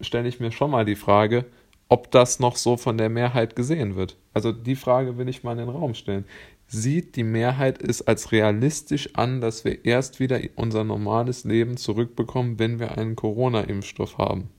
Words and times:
stelle 0.00 0.28
ich 0.28 0.40
mir 0.40 0.52
schon 0.52 0.70
mal 0.70 0.84
die 0.84 0.96
Frage, 0.96 1.46
ob 1.88 2.10
das 2.10 2.38
noch 2.38 2.56
so 2.56 2.76
von 2.76 2.98
der 2.98 3.08
Mehrheit 3.08 3.56
gesehen 3.56 3.96
wird. 3.96 4.16
Also 4.32 4.52
die 4.52 4.76
Frage 4.76 5.18
will 5.18 5.28
ich 5.28 5.42
mal 5.42 5.52
in 5.52 5.58
den 5.58 5.68
Raum 5.68 5.94
stellen. 5.94 6.24
Sieht 6.68 7.16
die 7.16 7.24
Mehrheit 7.24 7.82
es 7.82 8.00
als 8.06 8.30
realistisch 8.30 9.16
an, 9.16 9.40
dass 9.40 9.64
wir 9.64 9.84
erst 9.84 10.20
wieder 10.20 10.38
unser 10.54 10.84
normales 10.84 11.42
Leben 11.42 11.76
zurückbekommen, 11.76 12.60
wenn 12.60 12.78
wir 12.78 12.96
einen 12.96 13.16
Corona-Impfstoff 13.16 14.18
haben? 14.18 14.50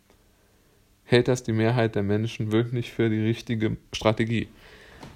Hält 1.12 1.28
das 1.28 1.44
die 1.44 1.52
Mehrheit 1.52 1.96
der 1.96 2.04
Menschen 2.04 2.52
wirklich 2.52 2.92
für 2.92 3.10
die 3.10 3.22
richtige 3.22 3.78
Strategie. 3.94 4.48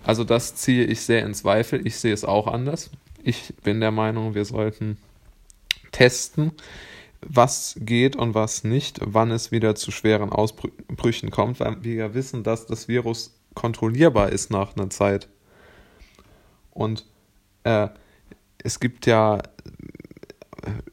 Also 0.03 0.23
das 0.23 0.55
ziehe 0.55 0.83
ich 0.83 1.01
sehr 1.01 1.25
in 1.25 1.33
Zweifel. 1.33 1.85
Ich 1.87 1.97
sehe 1.97 2.13
es 2.13 2.25
auch 2.25 2.47
anders. 2.47 2.91
Ich 3.23 3.53
bin 3.63 3.79
der 3.79 3.91
Meinung, 3.91 4.35
wir 4.35 4.45
sollten 4.45 4.97
testen, 5.91 6.51
was 7.21 7.75
geht 7.79 8.15
und 8.15 8.35
was 8.35 8.63
nicht, 8.63 8.99
wann 9.01 9.31
es 9.31 9.51
wieder 9.51 9.75
zu 9.75 9.91
schweren 9.91 10.29
Ausbrüchen 10.29 11.31
kommt, 11.31 11.59
weil 11.59 11.83
wir 11.83 11.95
ja 11.95 12.13
wissen, 12.13 12.43
dass 12.43 12.67
das 12.67 12.87
Virus 12.87 13.33
kontrollierbar 13.53 14.29
ist 14.29 14.51
nach 14.51 14.75
einer 14.75 14.89
Zeit. 14.89 15.29
Und 16.71 17.05
äh, 17.63 17.87
es 18.61 18.79
gibt 18.79 19.05
ja 19.05 19.41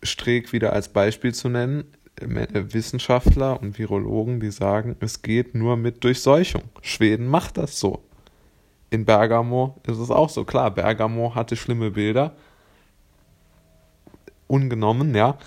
Streeck 0.02 0.52
wieder 0.52 0.72
als 0.72 0.88
Beispiel 0.88 1.34
zu 1.34 1.48
nennen. 1.48 1.84
Wissenschaftler 2.20 3.60
und 3.60 3.78
Virologen, 3.78 4.40
die 4.40 4.50
sagen, 4.50 4.96
es 5.00 5.22
geht 5.22 5.54
nur 5.54 5.76
mit 5.76 6.04
Durchseuchung. 6.04 6.62
Schweden 6.82 7.26
macht 7.26 7.56
das 7.56 7.78
so. 7.78 8.02
In 8.90 9.04
Bergamo 9.04 9.80
ist 9.86 9.98
es 9.98 10.10
auch 10.10 10.28
so. 10.28 10.44
Klar, 10.44 10.70
Bergamo 10.70 11.34
hatte 11.34 11.56
schlimme 11.56 11.92
Bilder. 11.92 12.36
Ungenommen, 14.46 15.14
ja. 15.14 15.38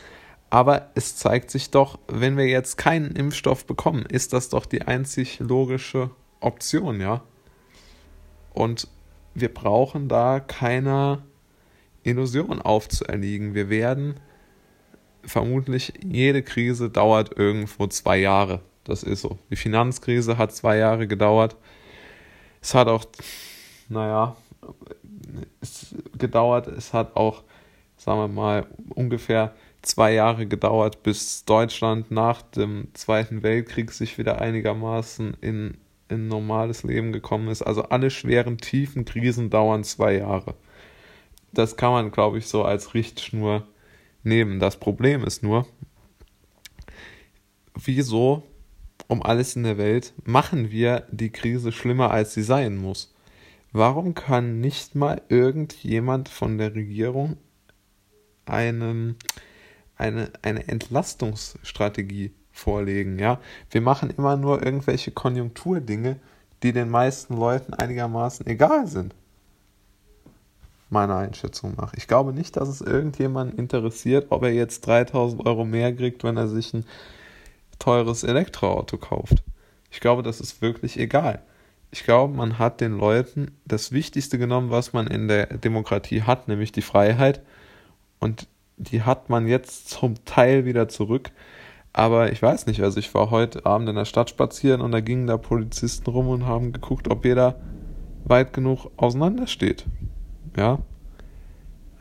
Aber 0.49 0.89
es 0.95 1.15
zeigt 1.15 1.51
sich 1.51 1.69
doch, 1.69 1.99
wenn 2.07 2.37
wir 2.37 2.47
jetzt 2.47 2.77
keinen 2.77 3.11
Impfstoff 3.11 3.65
bekommen, 3.65 4.05
ist 4.07 4.33
das 4.33 4.49
doch 4.49 4.65
die 4.65 4.81
einzig 4.83 5.39
logische 5.39 6.09
Option, 6.39 6.99
ja. 6.99 7.21
Und 8.53 8.87
wir 9.33 9.53
brauchen 9.53 10.07
da 10.07 10.39
keiner 10.39 11.23
Illusion 12.03 12.61
aufzuerliegen. 12.61 13.53
Wir 13.53 13.69
werden 13.69 14.19
vermutlich 15.25 15.93
jede 16.03 16.43
Krise 16.43 16.89
dauert 16.89 17.37
irgendwo 17.37 17.87
zwei 17.87 18.17
Jahre. 18.17 18.61
Das 18.83 19.03
ist 19.03 19.21
so. 19.21 19.37
Die 19.49 19.55
Finanzkrise 19.55 20.37
hat 20.37 20.53
zwei 20.53 20.77
Jahre 20.77 21.07
gedauert. 21.07 21.55
Es 22.61 22.73
hat 22.73 22.87
auch, 22.87 23.05
naja, 23.89 24.35
es 25.61 25.95
gedauert. 26.17 26.67
Es 26.67 26.93
hat 26.93 27.15
auch, 27.15 27.43
sagen 27.97 28.19
wir 28.19 28.27
mal, 28.27 28.67
ungefähr 28.89 29.53
zwei 29.81 30.13
Jahre 30.13 30.45
gedauert, 30.45 31.03
bis 31.03 31.45
Deutschland 31.45 32.11
nach 32.11 32.41
dem 32.41 32.87
Zweiten 32.93 33.43
Weltkrieg 33.43 33.91
sich 33.91 34.17
wieder 34.17 34.41
einigermaßen 34.41 35.37
in, 35.41 35.77
in 36.09 36.27
normales 36.27 36.83
Leben 36.83 37.11
gekommen 37.11 37.47
ist. 37.49 37.61
Also 37.61 37.83
alle 37.83 38.09
schweren, 38.09 38.57
tiefen 38.57 39.05
Krisen 39.05 39.49
dauern 39.49 39.83
zwei 39.83 40.17
Jahre. 40.17 40.55
Das 41.53 41.77
kann 41.77 41.91
man, 41.91 42.11
glaube 42.11 42.37
ich, 42.37 42.47
so 42.47 42.63
als 42.63 42.93
Richtschnur 42.93 43.65
nehmen. 44.25 44.59
Das 44.59 44.77
Problem 44.77 45.23
ist 45.23 45.43
nur, 45.43 45.67
wieso 47.75 48.43
um 49.07 49.21
alles 49.21 49.55
in 49.55 49.63
der 49.63 49.77
Welt 49.77 50.13
machen 50.23 50.71
wir 50.71 51.07
die 51.11 51.31
Krise 51.31 51.71
schlimmer, 51.71 52.11
als 52.11 52.33
sie 52.33 52.43
sein 52.43 52.75
muss? 52.77 53.13
Warum 53.71 54.13
kann 54.13 54.61
nicht 54.61 54.95
mal 54.95 55.21
irgendjemand 55.29 56.29
von 56.29 56.57
der 56.57 56.73
Regierung 56.75 57.37
einen, 58.45 59.17
eine, 59.97 60.31
eine 60.41 60.67
Entlastungsstrategie 60.67 62.31
vorlegen? 62.51 63.19
Ja, 63.19 63.39
wir 63.69 63.81
machen 63.81 64.09
immer 64.17 64.37
nur 64.37 64.65
irgendwelche 64.65 65.11
Konjunkturdinge, 65.11 66.19
die 66.63 66.71
den 66.71 66.89
meisten 66.89 67.35
Leuten 67.35 67.73
einigermaßen 67.73 68.47
egal 68.47 68.87
sind 68.87 69.13
meiner 70.89 71.17
Einschätzung 71.17 71.75
nach. 71.75 71.93
Ich 71.95 72.07
glaube 72.07 72.33
nicht, 72.33 72.57
dass 72.57 72.69
es 72.69 72.81
irgendjemanden 72.81 73.57
interessiert, 73.57 74.27
ob 74.29 74.43
er 74.43 74.53
jetzt 74.53 74.85
3000 74.87 75.45
Euro 75.45 75.65
mehr 75.65 75.93
kriegt, 75.95 76.23
wenn 76.23 76.37
er 76.37 76.47
sich 76.47 76.73
ein 76.73 76.85
teures 77.79 78.23
Elektroauto 78.23 78.97
kauft. 78.97 79.43
Ich 79.91 79.99
glaube, 79.99 80.23
das 80.23 80.39
ist 80.39 80.61
wirklich 80.61 80.99
egal. 80.99 81.41
Ich 81.91 82.03
glaube, 82.03 82.33
man 82.35 82.59
hat 82.59 82.81
den 82.81 82.97
Leuten 82.97 83.51
das 83.65 83.91
Wichtigste 83.91 84.37
genommen, 84.37 84.69
was 84.69 84.93
man 84.93 85.07
in 85.07 85.27
der 85.27 85.45
Demokratie 85.57 86.23
hat, 86.23 86.47
nämlich 86.47 86.71
die 86.71 86.81
Freiheit. 86.81 87.41
Und 88.19 88.47
die 88.77 89.03
hat 89.03 89.29
man 89.29 89.47
jetzt 89.47 89.89
zum 89.89 90.15
Teil 90.25 90.65
wieder 90.65 90.87
zurück. 90.89 91.31
Aber 91.93 92.31
ich 92.33 92.41
weiß 92.41 92.65
nicht, 92.65 92.81
also 92.81 92.99
ich 92.99 93.13
war 93.13 93.31
heute 93.31 93.65
Abend 93.65 93.87
in 93.87 93.95
der 93.95 94.03
Stadt 94.03 94.29
spazieren 94.29 94.81
und 94.81 94.91
da 94.91 94.99
gingen 94.99 95.27
da 95.27 95.37
Polizisten 95.37 96.09
rum 96.09 96.27
und 96.27 96.45
haben 96.45 96.73
geguckt, 96.73 97.09
ob 97.09 97.23
jeder 97.23 97.61
weit 98.25 98.51
genug 98.51 98.91
auseinander 98.97 99.47
steht. 99.47 99.85
Ja. 100.55 100.79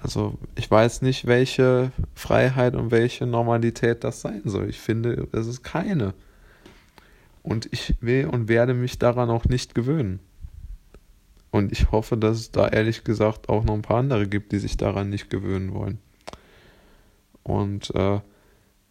Also 0.03 0.39
ich 0.55 0.71
weiß 0.71 1.03
nicht, 1.03 1.27
welche 1.27 1.91
Freiheit 2.15 2.75
und 2.75 2.91
welche 2.91 3.27
Normalität 3.27 4.05
das 4.05 4.21
sein 4.21 4.43
soll. 4.45 4.69
Ich 4.69 4.79
finde, 4.79 5.29
es 5.33 5.47
ist 5.47 5.63
keine. 5.63 6.13
Und 7.43 7.69
ich 7.73 7.95
will 8.01 8.27
und 8.27 8.49
werde 8.49 8.75
mich 8.75 8.99
daran 8.99 9.31
auch 9.31 9.47
nicht 9.47 9.75
gewöhnen. 9.75 10.21
Und 11.51 11.73
ich 11.73 11.91
hoffe, 11.91 12.17
dass 12.17 12.39
es 12.39 12.51
da 12.51 12.69
ehrlich 12.69 13.05
gesagt 13.05 13.49
auch 13.49 13.65
noch 13.65 13.75
ein 13.75 13.83
paar 13.83 13.99
andere 13.99 14.27
gibt, 14.27 14.53
die 14.53 14.59
sich 14.59 14.77
daran 14.77 15.09
nicht 15.09 15.31
gewöhnen 15.31 15.73
wollen. 15.73 15.99
Und 17.43 17.95
äh, 17.95 18.21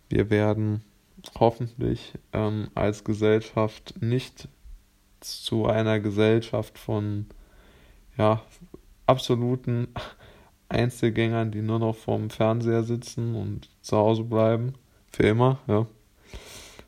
wir 0.09 0.29
werden 0.29 0.83
hoffentlich 1.39 2.13
ähm, 2.31 2.69
als 2.73 3.03
Gesellschaft 3.03 4.01
nicht 4.01 4.47
zu 5.19 5.65
einer 5.67 5.99
Gesellschaft 5.99 6.77
von 6.79 7.27
ja, 8.17 8.41
absoluten 9.05 9.87
Einzelgängern, 10.69 11.51
die 11.51 11.61
nur 11.61 11.79
noch 11.79 11.95
vorm 11.95 12.29
Fernseher 12.29 12.83
sitzen 12.83 13.35
und 13.35 13.69
zu 13.81 13.97
Hause 13.97 14.23
bleiben. 14.23 14.73
Für 15.11 15.23
immer, 15.23 15.59
ja. 15.67 15.85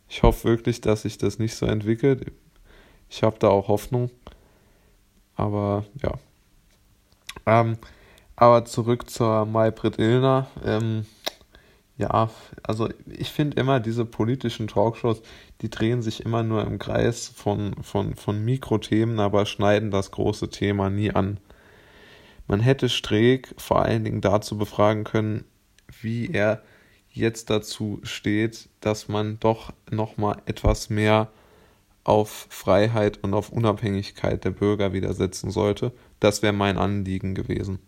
Ich 0.09 0.23
hoffe 0.23 0.47
wirklich, 0.47 0.81
dass 0.81 1.03
sich 1.03 1.17
das 1.17 1.39
nicht 1.39 1.55
so 1.55 1.65
entwickelt. 1.65 2.31
Ich 3.09 3.23
habe 3.23 3.37
da 3.39 3.49
auch 3.49 3.67
Hoffnung. 3.67 4.09
Aber 5.35 5.85
ja. 6.01 6.13
Ähm, 7.45 7.77
aber 8.35 8.65
zurück 8.65 9.09
zur 9.09 9.45
Maybrit 9.45 9.99
Illner. 9.99 10.47
Ähm, 10.63 11.05
ja, 11.97 12.29
also 12.63 12.89
ich 13.07 13.31
finde 13.31 13.59
immer, 13.59 13.79
diese 13.79 14.05
politischen 14.05 14.67
Talkshows, 14.67 15.21
die 15.61 15.69
drehen 15.69 16.01
sich 16.01 16.25
immer 16.25 16.43
nur 16.43 16.63
im 16.65 16.77
Kreis 16.77 17.29
von, 17.29 17.73
von, 17.83 18.15
von 18.15 18.43
Mikrothemen, 18.43 19.19
aber 19.19 19.45
schneiden 19.45 19.91
das 19.91 20.11
große 20.11 20.49
Thema 20.49 20.89
nie 20.89 21.11
an. 21.11 21.39
Man 22.47 22.59
hätte 22.59 22.89
Streeck 22.89 23.53
vor 23.57 23.81
allen 23.81 24.03
Dingen 24.03 24.21
dazu 24.21 24.57
befragen 24.57 25.03
können, 25.03 25.45
wie 26.01 26.29
er 26.31 26.61
jetzt 27.09 27.49
dazu 27.49 27.99
steht, 28.03 28.69
dass 28.81 29.07
man 29.07 29.39
doch 29.39 29.73
nochmal 29.89 30.41
etwas 30.45 30.89
mehr 30.89 31.31
auf 32.03 32.47
Freiheit 32.49 33.23
und 33.23 33.33
auf 33.33 33.49
Unabhängigkeit 33.49 34.43
der 34.45 34.51
Bürger 34.51 34.93
widersetzen 34.93 35.49
sollte. 35.49 35.91
Das 36.19 36.43
wäre 36.43 36.53
mein 36.53 36.77
Anliegen 36.77 37.33
gewesen. 37.33 37.79